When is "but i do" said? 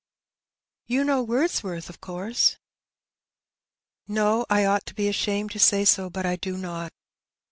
6.09-6.57